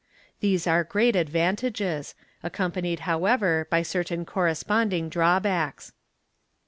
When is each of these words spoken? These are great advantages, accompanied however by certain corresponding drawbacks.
These 0.39 0.65
are 0.65 0.83
great 0.83 1.15
advantages, 1.15 2.15
accompanied 2.41 3.01
however 3.01 3.67
by 3.69 3.83
certain 3.83 4.25
corresponding 4.25 5.09
drawbacks. 5.09 5.91